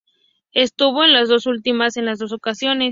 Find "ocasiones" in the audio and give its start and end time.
2.31-2.79